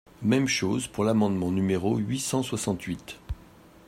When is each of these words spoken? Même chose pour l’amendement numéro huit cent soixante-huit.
Même 0.23 0.47
chose 0.47 0.87
pour 0.87 1.03
l’amendement 1.03 1.51
numéro 1.51 1.97
huit 1.99 2.19
cent 2.21 2.41
soixante-huit. 2.41 3.19